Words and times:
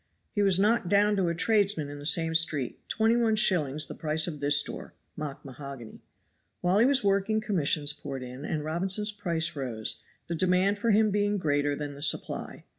He 0.33 0.41
was 0.41 0.57
knocked 0.59 0.89
down 0.89 1.15
to 1.17 1.27
a 1.27 1.35
tradesman 1.35 1.87
in 1.87 1.99
the 1.99 2.07
same 2.07 2.33
street 2.33 2.79
twenty 2.89 3.15
one 3.15 3.35
shillings 3.35 3.85
the 3.85 3.93
price 3.93 4.25
of 4.25 4.39
this 4.39 4.63
door 4.63 4.95
(mock 5.15 5.45
mahogany). 5.45 6.01
While 6.61 6.79
he 6.79 6.87
was 6.87 7.03
working 7.03 7.39
commissions 7.39 7.93
poured 7.93 8.23
in 8.23 8.43
and 8.43 8.63
Robinson's 8.63 9.11
price 9.11 9.55
rose, 9.55 10.01
the 10.25 10.33
demand 10.33 10.79
for 10.79 10.89
him 10.89 11.11
being 11.11 11.37
greater 11.37 11.75
than 11.75 11.93
the 11.93 12.01
supply. 12.01 12.63